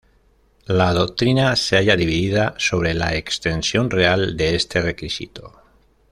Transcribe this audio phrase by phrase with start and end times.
[0.65, 5.61] La doctrina se halla dividida sobre la extensión real de este requisito.